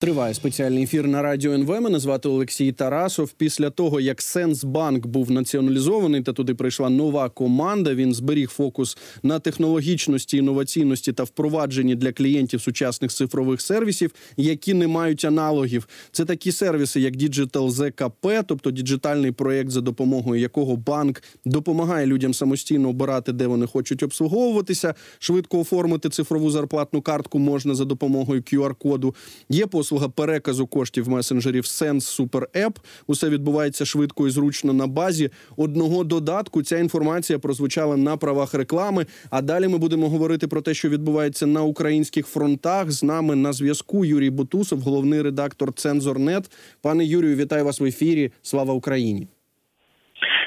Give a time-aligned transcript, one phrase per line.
[0.00, 1.80] Триває спеціальний ефір на радіо НВ.
[1.80, 3.32] Мене звати Олексій Тарасов.
[3.32, 7.94] Після того як Сенсбанк був націоналізований, та туди прийшла нова команда.
[7.94, 14.86] Він зберіг фокус на технологічності, інноваційності та впровадженні для клієнтів сучасних цифрових сервісів, які не
[14.86, 15.88] мають аналогів.
[16.12, 22.34] Це такі сервіси, як Digital ZKP, тобто діджитальний проєкт, за допомогою якого банк допомагає людям
[22.34, 24.94] самостійно обирати, де вони хочуть обслуговуватися.
[25.18, 29.14] Швидко оформити цифрову зарплатну картку можна за допомогою QR-коду.
[29.48, 32.76] Є послуга переказу коштів месенджерів Sense Super App.
[33.06, 36.62] Усе відбувається швидко і зручно на базі одного додатку.
[36.62, 39.06] Ця інформація прозвучала на правах реклами.
[39.30, 42.90] А далі ми будемо говорити про те, що відбувається на українських фронтах.
[42.90, 46.50] З нами на зв'язку Юрій Бутусов, головний редактор Цензорнет.
[46.80, 48.32] Пане Юрію, вітаю вас в ефірі.
[48.42, 49.28] Слава Україні.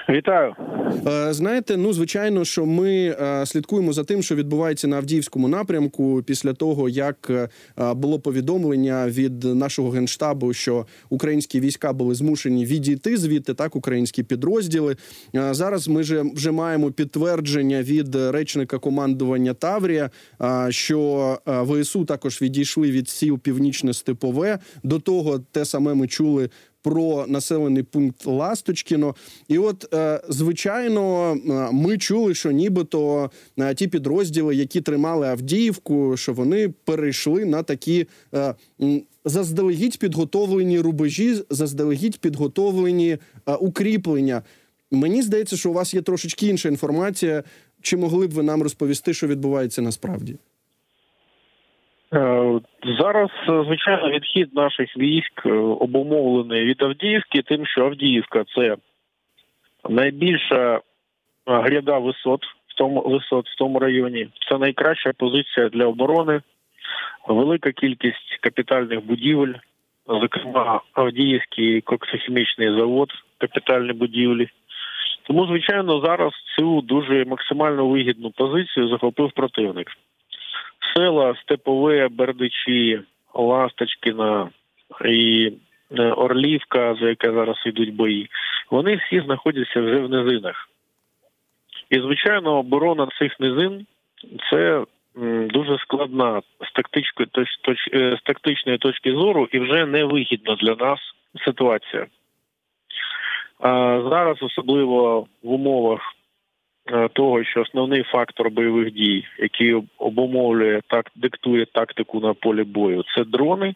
[0.09, 0.55] Вітаю,
[1.07, 6.23] Е, знаєте, ну звичайно, що ми е, слідкуємо за тим, що відбувається на Авдіївському напрямку,
[6.25, 7.49] після того як е,
[7.93, 14.95] було повідомлення від нашого генштабу, що українські війська були змушені відійти звідти, так українські підрозділи.
[15.33, 20.09] Зараз ми же вже маємо підтвердження від речника командування Таврія,
[20.69, 24.59] що ВСУ також відійшли від сіл Північне Степове.
[24.83, 26.49] До того те саме ми чули
[26.83, 29.15] про населений пункт Ласточкіно.
[29.47, 36.17] І от, е, звичайно, е, ми чули, що нібито е, ті підрозділи, які тримали Авдіївку,
[36.17, 38.07] що вони перейшли на такі
[39.25, 43.17] заздалегідь підготовлені рубежі, заздалегідь підготовлені
[43.59, 44.41] укріплення.
[44.91, 47.43] Мені здається, що у вас є трошечки інша інформація.
[47.81, 50.35] Чи могли б ви нам розповісти, що відбувається насправді?
[52.13, 52.59] Е,
[52.99, 58.75] зараз е, звичайно відхід наших військ е, обумовлений від Авдіївки, тим, що Авдіївка це
[59.89, 60.81] найбільша
[61.45, 64.29] гряда висот в тому висот в тому районі.
[64.49, 66.41] Це найкраща позиція для оборони,
[67.27, 69.53] велика кількість капітальних будівель,
[70.07, 74.49] зокрема Авдіївський коксохімічний завод, капітальні будівлі.
[75.27, 79.87] Тому, звичайно, зараз цю дуже максимально вигідну позицію захопив противник.
[80.93, 83.01] Села Степове, Бердичі,
[83.33, 84.49] Ласточкіна
[85.05, 85.51] і
[85.91, 88.29] е, Орлівка, за яке зараз йдуть бої,
[88.71, 90.69] вони всі знаходяться вже в низинах.
[91.89, 93.85] І, звичайно, оборона цих низин
[94.49, 94.83] це
[95.49, 97.29] дуже складна з тактичної,
[97.93, 100.99] е, з тактичної точки зору і вже невигідна для нас
[101.45, 102.05] ситуація.
[103.59, 106.01] А зараз, особливо в умовах
[107.13, 113.23] того, що основний фактор бойових дій, який обумовлює так, диктує тактику на полі бою, це
[113.23, 113.75] дрони,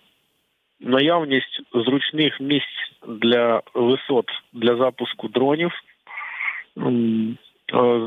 [0.80, 5.72] наявність зручних місць для висот для запуску дронів,
[6.78, 6.82] е,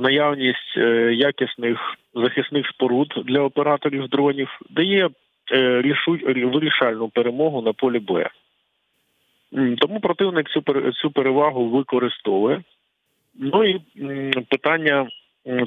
[0.00, 5.10] наявність е, якісних захисних споруд для операторів дронів дає
[5.52, 5.94] е,
[6.26, 8.28] вирішальну перемогу на полі бою.
[9.78, 10.62] Тому противник цю
[10.92, 12.62] цю перевагу використовує.
[13.42, 13.80] Ну і
[14.50, 15.08] питання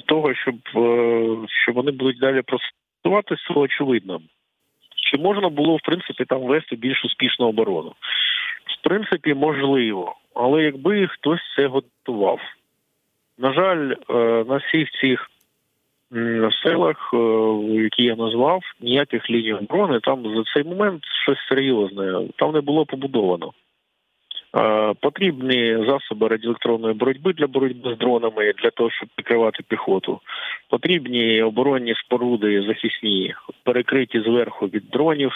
[0.05, 4.21] того, щоб е, що вони будуть далі просуватися, очевидно.
[4.95, 7.93] Чи можна було в принципі там вести більш успішну оборону?
[8.65, 12.39] В принципі, можливо, але якби хтось це готував.
[13.37, 14.13] На жаль, е,
[14.47, 15.29] на всіх цих
[16.63, 17.17] селах, е,
[17.83, 22.85] які я назвав, ніяких ліній оборони там за цей момент щось серйозне там не було
[22.85, 23.51] побудовано.
[24.55, 30.19] Е, Потрібні засоби радіоелектронної боротьби для боротьби з дронами для того, щоб прикривати піхоту.
[30.69, 33.33] Потрібні оборонні споруди захисні,
[33.63, 35.31] перекриті зверху від дронів,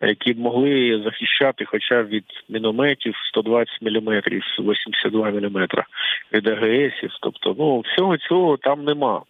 [0.00, 4.22] які б могли захищати хоча б від мінометів 120 мм,
[4.58, 5.68] 82 мм,
[6.32, 7.10] від АГСів.
[7.20, 9.22] Тобто, ну всього цього там нема.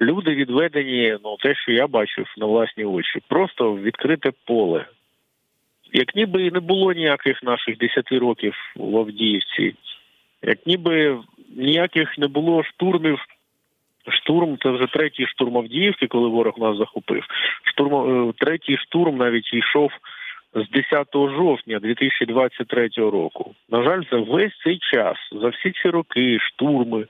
[0.00, 4.86] Люди відведені, ну те, що я бачив на власні очі, просто відкрите поле.
[5.96, 9.74] Як ніби і не було ніяких наших 10 років в Авдіївці,
[10.42, 11.18] як ніби
[11.56, 13.18] ніяких не було штурмів.
[14.08, 17.24] Штурм це вже третій штурм Авдіївки, коли ворог нас захопив.
[17.64, 19.90] Штурм е, третій штурм навіть йшов
[20.54, 23.54] з 10 жовтня 2023 року.
[23.70, 27.06] На жаль, за весь цей час, за всі ці роки, штурми,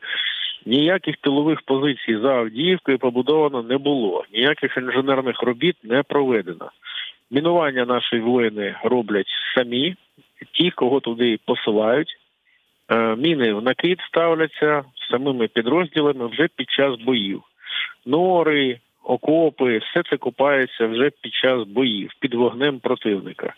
[0.67, 6.71] ніяких тилових позицій за Авдіївкою побудовано не було, ніяких інженерних робіт не проведено.
[7.31, 9.95] Мінування наші воїни роблять самі,
[10.53, 12.17] ті, кого туди посилають.
[12.89, 17.43] Е, Міни в накид ставляться самими підрозділами вже під час боїв.
[18.07, 23.55] Нори, окопи, все це копається вже під час боїв, під вогнем противника.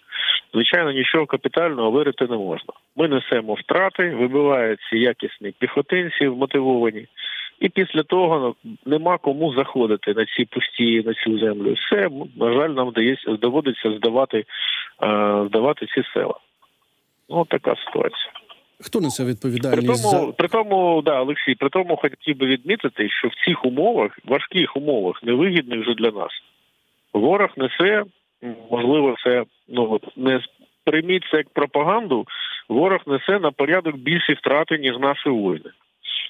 [0.52, 2.72] Звичайно, нічого капітального вирити не можна.
[2.96, 7.06] Ми несемо втрати, вибиваються якісні піхотинці вмотивовані.
[7.60, 8.54] І після того
[8.86, 11.74] нема кому заходити на ці пусті на цю землю.
[11.74, 14.44] Все на жаль, нам дається доводиться здавати, е,
[15.48, 16.34] здавати ці села.
[17.28, 18.32] Ну така ситуація.
[18.80, 23.08] Хто несе При відповідальність тому, за при тому, да, Олексій, при тому хотів би відмітити,
[23.08, 26.30] що в цих умовах, важких умовах, невигідних вже для нас,
[27.12, 28.04] ворог несе,
[28.70, 30.40] можливо, це ну не
[30.84, 32.26] прийміть це як пропаганду.
[32.68, 35.70] Ворог несе на порядок більші втрати, ніж наші воїни.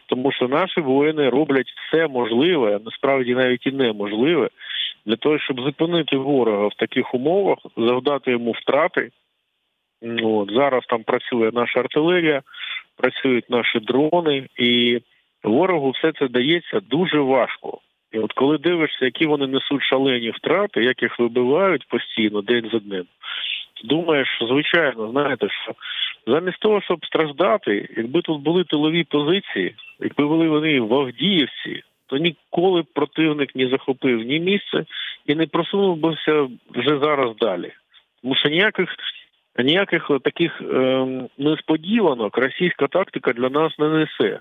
[0.06, 4.48] Тому що наші воїни роблять все можливе, насправді навіть і неможливе,
[5.06, 9.10] для того, щоб зупинити ворога в таких умовах, завдати йому втрати.
[10.22, 12.42] От, зараз там працює наша артилерія,
[12.96, 15.00] працюють наші дрони, і
[15.44, 17.78] ворогу все це дається дуже важко.
[18.12, 22.78] І от коли дивишся, які вони несуть шалені втрати, як їх вибивають постійно день за
[22.78, 23.04] днем,
[23.84, 25.72] думаєш, звичайно, знаєте, що
[26.26, 32.16] замість того, щоб страждати, якби тут були тилові позиції, якби були вони в Авдіївці, то
[32.16, 34.84] ніколи противник не захопив ні місце
[35.26, 37.72] і не просунув би все вже зараз далі.
[38.22, 38.88] Тому що ніяких
[39.58, 44.40] ніяких таких ем, несподіванок російська тактика для нас не несе.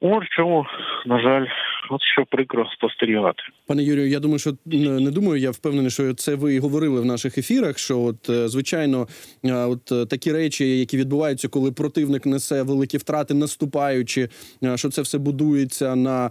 [0.00, 0.66] От чому,
[1.06, 1.46] на жаль,
[1.90, 3.42] от що прикро спостерігати.
[3.66, 7.38] Пане Юрію, я думаю, що не думаю, я впевнений, що це ви говорили в наших
[7.38, 7.78] ефірах.
[7.78, 9.08] Що от е, звичайно,
[9.44, 14.28] е, от е, такі речі, які відбуваються, коли противник несе великі втрати, наступаючи,
[14.74, 16.30] що це все будується на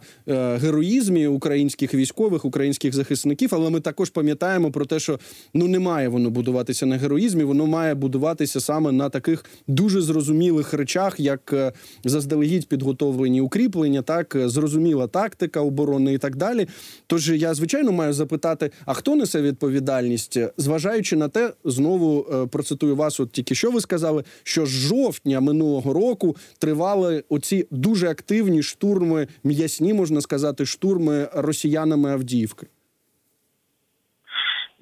[0.61, 3.49] героїзмі українських військових, українських захисників.
[3.51, 5.19] Але ми також пам'ятаємо про те, що
[5.53, 10.73] ну не має воно будуватися на героїзмі, воно має будуватися саме на таких дуже зрозумілих
[10.73, 15.07] речах, як заздалегідь підготовлені укріплення, так зрозуміла
[15.41, 16.65] тактика оборони і так далі.
[17.07, 22.95] Тож я звичайно маю запитати: а хто несе відповідальність, зважаючи на те, знову е, процитую
[22.95, 28.63] вас, от тільки що ви сказали, що з жовтня минулого року тривали оці дуже активні
[28.63, 32.67] штурми, м'ясні можна сказати, штурми росіянами Авдіївки.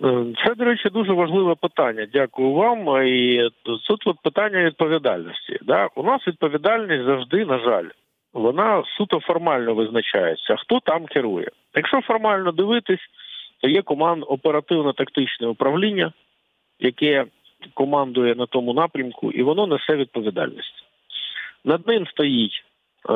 [0.03, 2.07] Е, це, до речі, дуже важливе питання.
[2.13, 3.07] Дякую вам.
[3.07, 3.50] І
[4.03, 5.59] тут питання відповідальності.
[5.61, 5.88] Да?
[5.95, 7.85] У нас відповідальність завжди, на жаль,
[8.34, 10.56] вона суто формально визначається.
[10.56, 11.48] Хто там керує?
[11.76, 13.00] Якщо формально дивитись,
[13.62, 16.14] то є команд оперативно-тактичне управління,
[16.80, 17.26] яке
[17.74, 20.84] командує на тому напрямку, і воно несе відповідальність.
[21.66, 22.64] Над ним стоїть
[23.10, 23.14] е,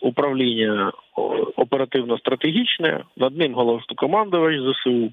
[0.00, 0.92] управління
[1.56, 5.12] оперативно-стратегічне, над ним головнокомандувач ЗСУ.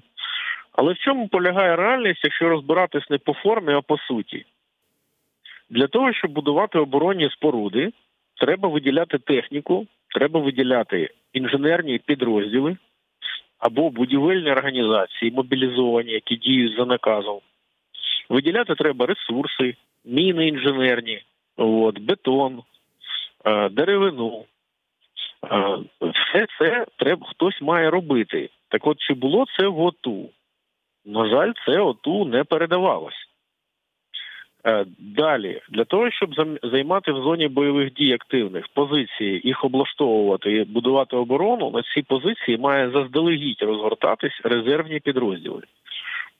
[0.72, 4.44] Але в чому полягає реальність, якщо розбиратись не по формі, а по суті?
[5.70, 7.92] Для того, щоб будувати оборонні споруди,
[8.40, 12.76] треба виділяти техніку, треба виділяти інженерні підрозділи
[13.58, 17.40] або будівельні організації, мобілізовані, які діють за наказом.
[18.28, 21.22] Виділяти треба ресурси, міни інженерні,
[21.56, 22.62] от, бетон,
[23.44, 24.44] е, деревину.
[25.52, 28.50] Е, все це треба хтось має робити.
[28.68, 30.30] Так от чи було це в ОТУ?
[31.04, 33.28] На жаль, це ОТУ не передавалось.
[34.66, 36.30] Е, далі, для того, щоб
[36.62, 42.58] займати в зоні бойових дій активних позиції, їх облаштовувати і будувати оборону, на ці позиції
[42.58, 45.62] має заздалегідь розгортатись резервні підрозділи.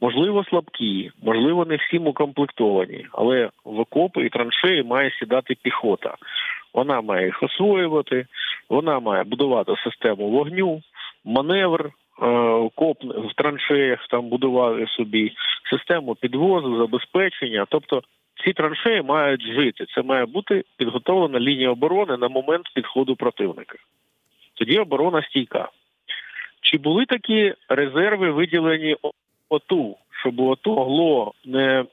[0.01, 6.15] Можливо, слабкі, можливо, не всім укомплектовані, але в окопи і траншеї має сідати піхота.
[6.75, 8.27] Вона має їх освоювати,
[8.69, 10.83] вона має будувати систему вогню,
[11.25, 11.91] маневр.
[12.23, 15.33] Е, коп в траншеях там будували собі
[15.71, 18.03] систему підвозу, забезпечення, тобто
[18.45, 19.87] ці траншеї мають жити.
[19.95, 23.79] Це має бути підготовлена лінія оборони на момент підходу противника.
[24.55, 25.69] Тоді оборона стійка.
[26.61, 28.97] Чи були такі резерви виділені
[29.49, 31.85] ОТУ, щоб ОТУ могло не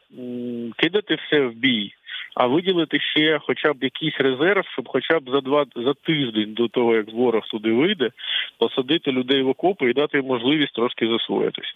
[0.78, 1.94] кидати все в бій,
[2.36, 6.68] а виділити ще хоча б якийсь резерв, щоб хоча б за два за тиждень до
[6.68, 8.12] того, як ворог туди вийде,
[8.58, 11.74] посадити людей в окопи і дати їм можливість трошки засвоїтися?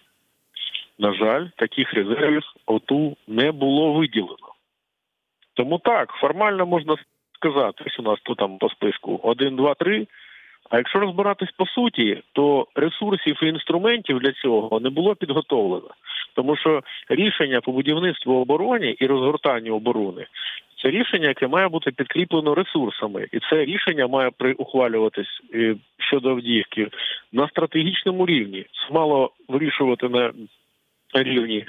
[0.99, 4.53] На жаль, таких резервів ОТУ не було виділено.
[5.53, 6.95] Тому так, формально можна
[7.33, 10.07] сказати, ось у нас тут там по списку 1, 2, 3.
[10.69, 15.89] А якщо розбиратись по суті, то ресурсів і інструментів для цього не було підготовлено,
[16.35, 20.25] тому що рішення по будівництву оборони і розгортанню оборони
[20.85, 26.87] це рішення, яке має бути підкріплено ресурсами, і це рішення має ухвалюватись е, щодо Авдіївки
[27.33, 28.61] на стратегічному рівні.
[28.61, 30.33] Це мало вирішувати на
[31.13, 31.65] рівні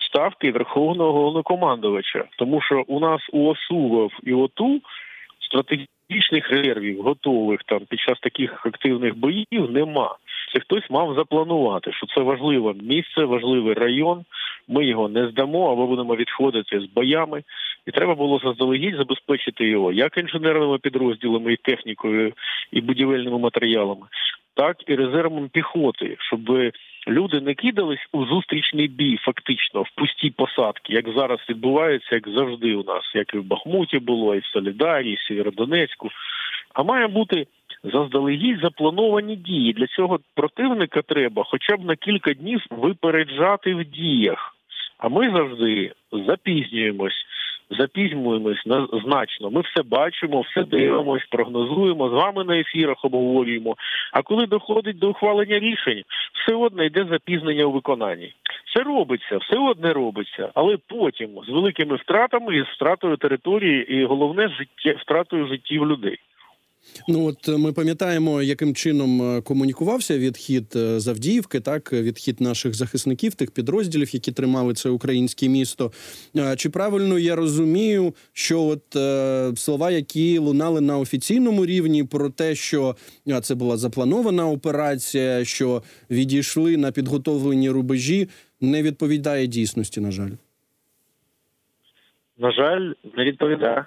[0.00, 4.80] ставки верховного головнокомандувача, тому що у нас у ОСУ і ОТУ
[5.40, 10.16] стратегічних резервів готових там під час таких активних боїв нема.
[10.52, 14.24] Це хтось мав запланувати, що це важливе місце, важливий район.
[14.68, 17.42] Ми його не здамо, або будемо відходити з боями.
[17.86, 22.32] І треба було заздалегідь забезпечити його як інженерними підрозділами, і технікою,
[22.72, 24.06] і будівельними матеріалами,
[24.54, 26.40] так і резервом піхоти, щоб
[27.08, 32.74] люди не кидались у зустрічний бій, фактично в пусті посадки, як зараз відбувається, як завжди
[32.74, 36.10] у нас, як і в Бахмуті було, і в Солідарі, і в Сєвєродонецьку.
[36.74, 37.46] А має бути
[37.84, 39.72] заздалегідь заплановані дії.
[39.72, 44.54] Для цього противника треба хоча б на кілька днів випереджати в діях.
[44.98, 47.24] А ми завжди запізнюємось,
[47.70, 48.62] запізнюємось
[49.04, 49.50] значно.
[49.50, 53.76] Ми все бачимо, все дивимось, прогнозуємо з вами на ефірах, обговорюємо.
[54.12, 56.02] А коли доходить до ухвалення рішень,
[56.34, 58.32] все одне йде запізнення у виконанні.
[58.66, 64.04] Все робиться, все одне робиться, але потім з великими втратами і з втратою території, і
[64.04, 66.18] головне життя втратою життів людей.
[67.08, 71.08] Ну от ми пам'ятаємо, яким чином е, комунікувався відхід е, з
[71.60, 75.92] так відхід наших захисників, тих підрозділів, які тримали це українське місто.
[76.36, 82.30] Е, чи правильно я розумію, що от е, слова, які лунали на офіційному рівні, про
[82.30, 82.96] те, що
[83.42, 88.28] це була запланована операція, що відійшли на підготовлені рубежі,
[88.60, 90.00] не відповідає дійсності?
[90.00, 90.30] На жаль,
[92.38, 93.86] на жаль, не відповідає.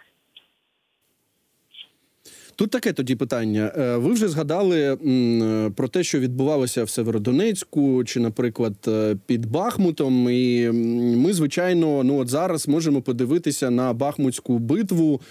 [2.61, 3.71] Тут таке тоді питання.
[3.77, 9.45] Е, ви вже згадали е, про те, що відбувалося в Северодонецьку, чи, наприклад, е, під
[9.45, 10.29] Бахмутом.
[10.29, 10.71] І
[11.17, 15.21] ми, звичайно, ну от зараз можемо подивитися на Бахмутську битву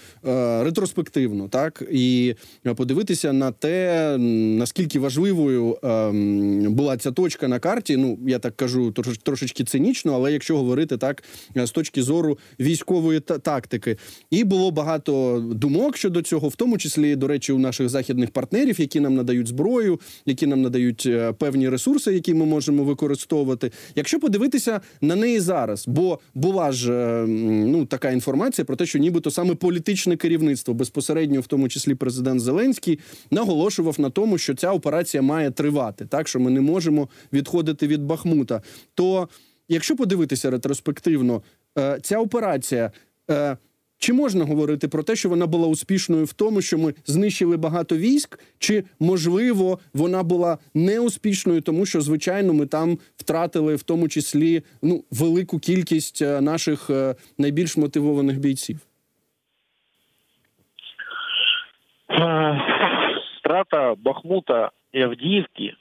[0.61, 2.35] ретроспективно, так і
[2.75, 4.17] подивитися на те,
[4.57, 5.77] наскільки важливою
[6.69, 7.97] була ця точка на карті.
[7.97, 8.91] Ну я так кажу,
[9.23, 11.23] трошечки цинічно, але якщо говорити так
[11.55, 13.97] з точки зору військової тактики,
[14.31, 18.81] і було багато думок щодо цього, в тому числі до речі, у наших західних партнерів,
[18.81, 23.71] які нам надають зброю, які нам надають е, певні ресурси, які ми можемо використовувати.
[23.95, 28.99] Якщо подивитися на неї зараз, бо була ж е, ну така інформація про те, що
[28.99, 32.99] нібито саме політичне керівництво, безпосередньо в тому числі президент Зеленський,
[33.31, 38.03] наголошував на тому, що ця операція має тривати, так що ми не можемо відходити від
[38.03, 38.61] Бахмута.
[38.95, 39.29] То
[39.69, 41.41] якщо подивитися ретроспективно,
[41.77, 42.91] е, ця операція.
[44.03, 47.97] Чи можна говорити про те, що вона була успішною в тому, що ми знищили багато
[47.97, 54.61] військ, чи можливо вона була неуспішною, тому що звичайно ми там втратили в тому числі
[54.81, 58.79] ну велику кількість е, наших е, найбільш мотивованих бійців?
[62.09, 62.61] Е,
[63.39, 65.73] страта Бахмута і Авдіївки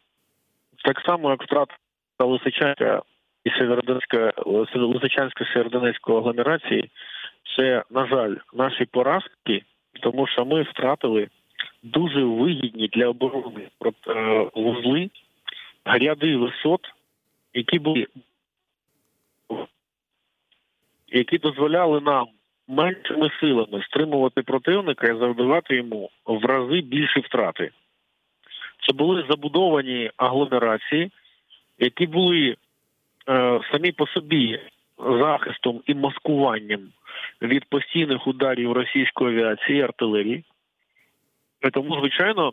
[0.84, 1.74] так само, як втрата
[2.18, 3.02] Лисичанська
[3.44, 4.32] і Северодонська
[4.74, 6.90] Лисичанської Северодонецької агломерації
[7.56, 9.62] це, на жаль, наші поразки,
[10.02, 11.28] тому що ми втратили
[11.82, 13.68] дуже вигідні для оборони
[14.06, 15.10] е, вузли,
[15.84, 16.80] гряди висот,
[17.54, 18.06] які були
[21.12, 22.26] які дозволяли нам
[22.68, 27.70] меншими силами стримувати противника і завдавати йому в рази більші втрати.
[28.86, 31.10] Це були забудовані агломерації,
[31.78, 32.56] які були
[33.28, 34.60] е, самі по собі
[35.04, 36.80] захистом і маскуванням
[37.42, 40.44] від постійних ударів російської авіації і артилерії.
[41.72, 42.52] Тому, звичайно,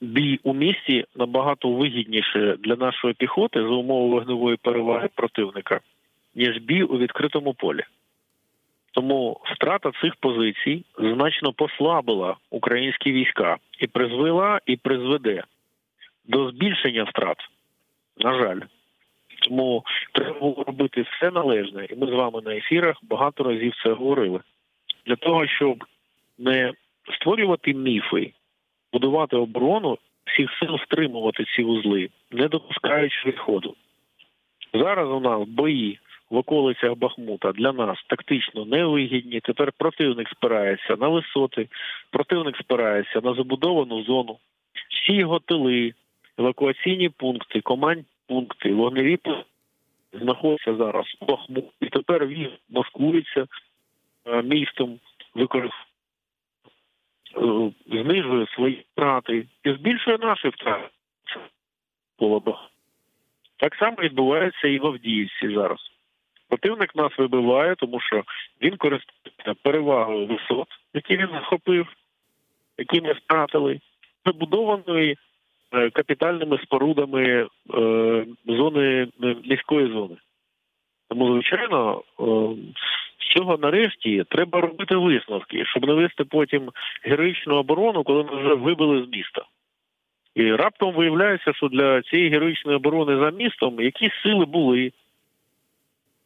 [0.00, 5.80] бій у місті набагато вигідніше для нашої піхоти за умови вогневої переваги противника,
[6.34, 7.82] ніж бій у відкритому полі.
[8.92, 15.44] Тому втрата цих позицій значно послабила українські війська і призвела і призведе
[16.24, 17.36] до збільшення втрат.
[18.18, 18.60] На жаль.
[20.92, 23.92] Тому треба було робити все належне, і ми з вами на ефірах багато разів це
[23.92, 24.40] говорили
[25.06, 25.84] для того, щоб
[26.38, 26.72] не
[27.14, 28.32] створювати міфи,
[28.92, 33.74] будувати оборону, всіх сил стримувати ці вузли, не допускаючи відходу.
[34.74, 35.98] Зараз у нас бої
[36.30, 39.40] в околицях Бахмута для нас тактично невигідні.
[39.40, 41.68] Тепер противник спирається на висоти,
[42.10, 44.38] противник спирається на забудовану зону,
[44.90, 45.92] всі його тили,
[46.38, 49.18] евакуаційні пункти, команд пункти, вогневі
[50.22, 51.64] знаходяться зараз у Бахмут.
[51.80, 53.46] І тепер він маскується
[54.26, 55.00] е, містом,
[55.34, 55.82] використовує,
[57.86, 60.88] знижує свої втрати і збільшує наші втрати.
[63.56, 65.78] Так само відбувається і в Авдіївці зараз.
[66.48, 68.24] Противник нас вибиває, тому що
[68.62, 71.86] він користується перевагою висот, які він захопив,
[72.78, 73.80] які ми втратили,
[74.26, 75.31] забудованої Е,
[75.72, 77.46] капітальними спорудами е,
[78.46, 80.16] зони е, міської зони.
[81.08, 82.02] Тому, звичайно,
[83.18, 86.70] з цього нарешті треба робити висновки, щоб не вести потім
[87.04, 89.42] героїчну оборону, коли ми вже вибили з міста.
[90.34, 94.92] І раптом виявляється, що для цієї героїчної оборони за містом якісь сили були.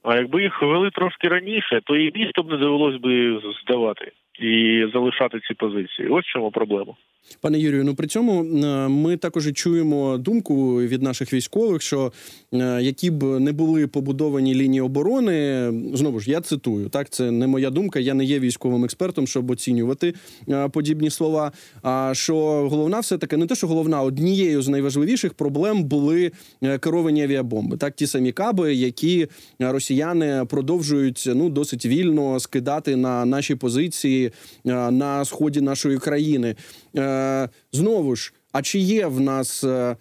[0.03, 4.85] А якби їх ввели трошки раніше, то і місто б не довелось би здавати і
[4.93, 6.09] залишати ці позиції.
[6.09, 6.95] Ось в чому проблема.
[7.41, 12.13] Пане Юрію, ну при цьому е, ми також чуємо думку від наших військових, що
[12.53, 17.47] е, які б не були побудовані лінії оборони, знову ж я цитую, так це не
[17.47, 18.01] моя думка.
[18.01, 20.15] Я не є військовим експертом, щоб оцінювати
[20.49, 21.53] е, подібні слова.
[21.83, 22.37] А що
[22.69, 26.33] головна, все таки не те, що головна однією з найважливіших проблем були
[26.81, 27.77] керовані авіабомби.
[27.77, 29.27] Так, ті самі каби, які
[29.59, 34.26] росіяни продовжують ну досить вільно скидати на наші позиції
[34.65, 36.55] на сході нашої країни.
[36.97, 38.33] Е, знову ж.
[38.53, 39.97] А чи є в нас е,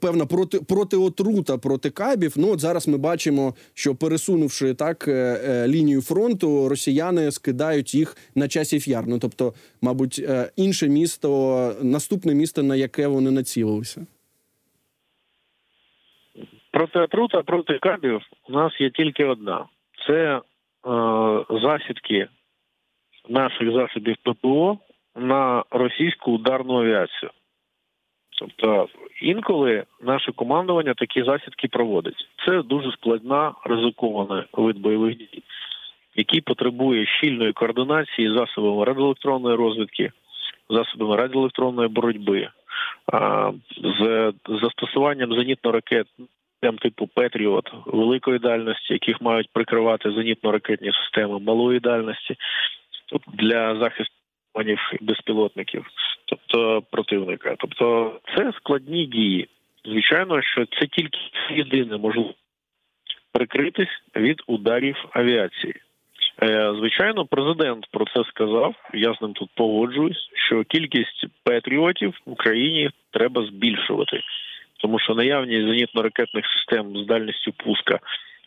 [0.00, 2.34] певна проти протиотрута проти кабів?
[2.36, 8.48] Ну от зараз ми бачимо, що пересунувши так е, лінію фронту, росіяни скидають їх на
[8.48, 9.04] часів яр.
[9.06, 10.24] Ну тобто, мабуть,
[10.56, 14.06] інше місто, наступне місто, на яке вони націлилися.
[16.76, 19.66] Проти отрута проти кабів у нас є тільки одна:
[20.06, 20.40] це е,
[21.50, 22.28] засідки
[23.28, 24.78] наших засобів ППО
[25.16, 27.30] на російську ударну авіацію.
[28.38, 28.88] Тобто
[29.22, 32.28] інколи наше командування такі засідки проводить.
[32.46, 35.42] Це дуже складна ризикована вид бойових дій,
[36.14, 40.12] який потребує щільної координації засобами радіоелектронної розвідки,
[40.70, 42.48] засобами радіоелектронної боротьби,
[43.98, 46.06] з застосуванням зенітно-ракет
[46.82, 52.36] типу Петріот великої дальності, яких мають прикривати зенітно-ракетні системи малої дальності,
[53.34, 54.14] для захисту
[55.00, 55.86] безпілотників,
[56.24, 57.54] тобто противника.
[57.58, 59.48] Тобто це складні дії.
[59.84, 61.18] Звичайно, що це тільки
[61.50, 62.34] єдине можливо
[63.32, 65.74] прикритись від ударів авіації.
[66.42, 68.74] Е, звичайно, президент про це сказав.
[68.94, 74.20] Я з ним тут погоджуюсь, що кількість патріотів в Україні треба збільшувати,
[74.80, 78.00] тому що наявність зенітно-ракетних систем з дальністю пуска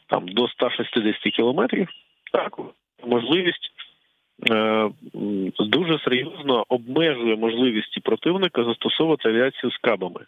[0.07, 1.87] там до 160 кілометрів,
[2.31, 2.59] так
[3.05, 3.71] можливість
[5.60, 10.22] дуже серйозно обмежує можливості противника застосовувати авіацію з кабами.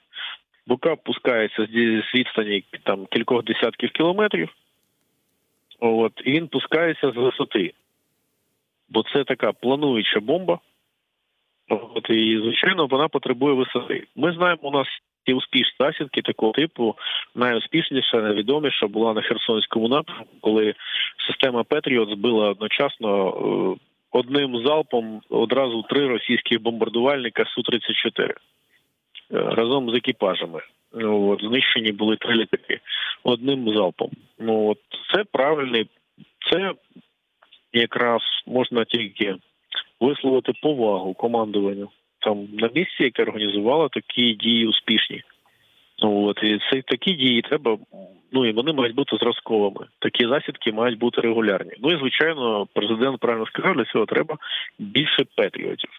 [0.68, 4.50] Бо каб пускається з відстані там кількох десятків кілометрів,
[5.80, 7.74] от, і він пускається з висоти.
[8.90, 10.60] Бо це така плануюча бомба.
[11.70, 14.08] От, І, звичайно, вона потребує висоти.
[14.16, 14.88] Ми знаємо, у нас
[15.26, 16.96] ті успішні засідки такого типу
[17.36, 20.76] найуспішніша, найвідоміша була на Херсонському напрямку, коли
[21.28, 28.36] система Петріот збила одночасно е, одним залпом одразу три російських бомбардувальника су 34 е,
[29.30, 30.62] разом з екіпажами.
[30.94, 32.80] От, Знищені були три літаки
[33.24, 34.12] одним залпом.
[34.40, 34.80] Ну от
[35.14, 35.88] це правильний,
[36.52, 36.74] це
[37.74, 39.36] якраз можна тільки
[40.00, 45.24] висловити повагу командуванню там на місці, яке організувало такі дії успішні.
[46.00, 47.78] Ну, от і це такі дії треба.
[48.32, 49.88] Ну і вони мають бути зразковими.
[50.00, 51.72] Такі засідки мають бути регулярні.
[51.80, 54.38] Ну і звичайно, президент правильно сказав, для цього треба
[54.80, 55.90] більше патріотів.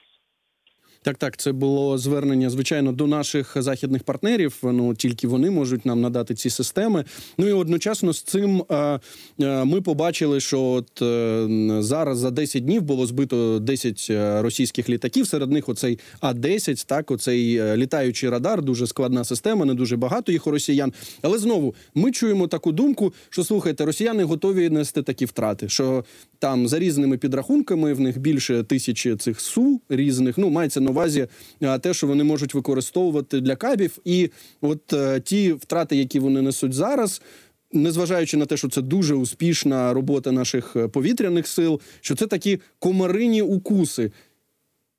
[1.05, 4.59] Так, так, це було звернення, звичайно, до наших західних партнерів.
[4.63, 7.05] Ну тільки вони можуть нам надати ці системи.
[7.39, 9.01] Ну і одночасно з цим е,
[9.41, 14.11] е, ми побачили, що от е, зараз за 10 днів було збито 10
[14.43, 15.27] російських літаків.
[15.27, 20.33] Серед них оцей А 10 так, оцей літаючий радар, дуже складна система, не дуже багато
[20.33, 20.93] їх у росіян.
[21.23, 25.69] Але знову ми чуємо таку думку, що слухайте, росіяни готові нести такі втрати.
[25.69, 26.05] Що
[26.39, 30.39] там за різними підрахунками в них більше тисячі цих су різних.
[30.39, 31.27] Ну мається на увазі
[31.81, 36.73] те, що вони можуть використовувати для кабів, і от е, ті втрати, які вони несуть
[36.73, 37.23] зараз.
[37.73, 42.61] Незважаючи на те, що це дуже успішна робота наших е, повітряних сил, що це такі
[42.79, 44.13] комарині укуси.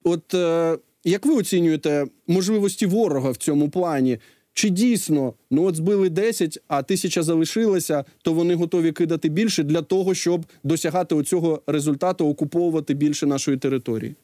[0.04, 4.20] От е, як ви оцінюєте можливості ворога в цьому плані?
[4.54, 9.82] Чи дійсно ну от збили 10, а тисяча залишилася, то вони готові кидати більше для
[9.82, 14.16] того, щоб досягати оцього результату, окуповувати більше нашої території?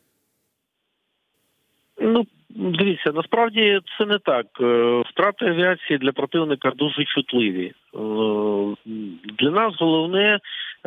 [2.10, 4.46] Ну дивіться, насправді це не так.
[4.62, 7.66] Е, втрати авіації для противника дуже чутливі.
[7.68, 8.00] Е,
[9.40, 10.40] для нас головне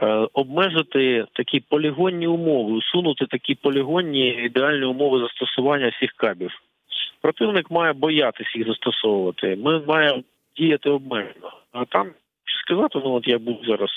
[0.03, 6.51] е, обмежити такі полігонні умови, усунути такі полігонні ідеальні умови застосування всіх кабів.
[7.21, 9.57] Противник має боятися їх застосовувати.
[9.57, 10.23] Ми маємо
[10.57, 11.53] діяти обмежено.
[11.73, 12.11] А там
[12.65, 13.91] сказати, ну от я був зараз,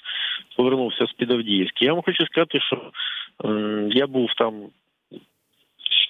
[0.58, 1.86] повернувся з під Авдіївки.
[1.86, 2.82] Я вам хочу сказати, що
[3.90, 4.54] я був там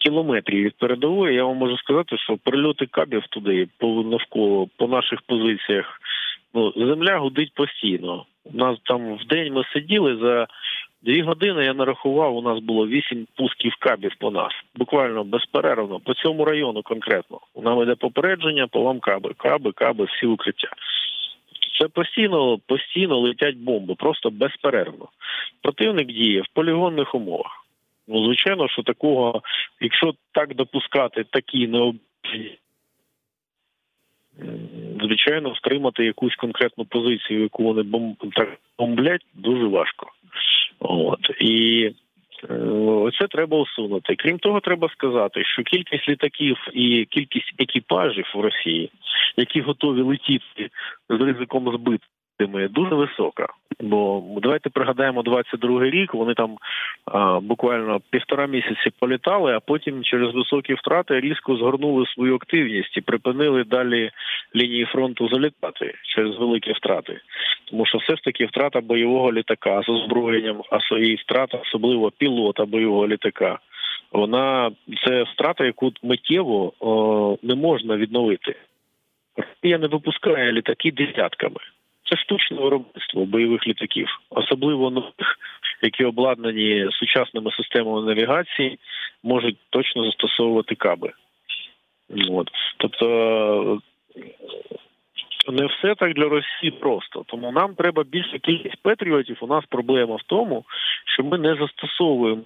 [0.05, 1.35] кілометрів від передової.
[1.35, 6.01] Я вам можу сказати, що прильоти кабів туди по навколо по наших позиціях.
[6.53, 8.25] Ну, земля гудить постійно.
[8.43, 10.47] У нас там в день ми сиділи за
[11.05, 12.35] Дві години я нарахував.
[12.35, 17.39] У нас було вісім пусків кабів по нас, буквально безперервно по цьому району конкретно.
[17.55, 20.69] Нам йде попередження, по вам каби, каби, каби, всі укриття.
[21.79, 25.07] Це постійно, постійно летять бомби, просто безперервно.
[25.61, 27.64] Противник діє в полігонних умовах.
[28.07, 29.41] Ну, звичайно, що такого,
[29.81, 32.57] якщо так допускати такі необхідні,
[35.01, 38.17] звичайно, стримати якусь конкретну позицію, яку вони бом...
[38.77, 40.07] бомблять, дуже важко.
[40.79, 41.83] От і
[42.49, 44.15] е, це треба усунути.
[44.15, 48.91] Крім того, треба сказати, що кількість літаків і кількість екіпажів в Росії,
[49.37, 50.69] які готові летіти
[51.09, 52.14] з ризиком збитими,
[52.69, 53.47] дуже висока.
[53.79, 56.13] Бо давайте пригадаємо 22-й рік.
[56.13, 56.57] Вони там
[57.05, 63.01] а, буквально півтора місяці політали, а потім через високі втрати різко згорнули свою активність і
[63.01, 64.11] припинили далі
[64.55, 67.19] лінії фронту залітати через великі втрати.
[67.65, 72.65] Тому що все ж таки втрата бойового літака з озброєнням, а і втрата особливо пілота
[72.65, 73.59] бойового літака.
[74.11, 74.71] Вона
[75.05, 78.55] це втрата, яку миттєво о, не можна відновити.
[79.37, 81.59] Росія не випускає літаки десятками.
[82.09, 85.39] Це штучне виробництво бойових літаків, особливо нових,
[85.81, 88.79] які обладнані сучасними системами навігації,
[89.23, 91.11] можуть точно застосовувати каби.
[92.29, 92.49] От.
[92.77, 93.81] Тобто
[94.15, 94.21] е,
[95.51, 97.23] не все так для Росії просто.
[97.27, 99.37] Тому нам треба більша кількість патріотів.
[99.41, 100.63] У нас проблема в тому,
[101.05, 102.41] що ми не застосовуємо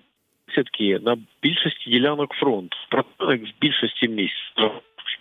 [0.55, 2.77] сітки на більшості ділянок фронту.
[3.19, 4.53] В більшості місць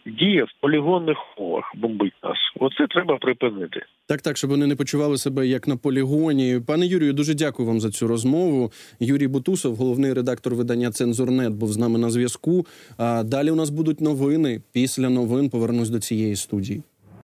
[0.07, 2.37] діє в полігонних умовах, бомбить нас.
[2.61, 3.83] Оце треба припинити.
[4.07, 6.61] Так, так, щоб вони не почували себе як на полігоні.
[6.67, 8.73] Пане Юрію, дуже дякую вам за цю розмову.
[9.01, 12.67] Юрій Бутусов, головний редактор видання Цензурнет, був з нами на зв'язку.
[12.97, 14.63] А далі у нас будуть новини.
[14.73, 16.83] Після новин повернусь до цієї студії.